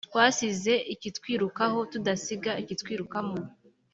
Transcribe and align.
twasize 0.07 0.73
ikitwirukaho 0.93 1.79
tudasiga 1.91 2.51
ikitwirukamo" 2.61 3.37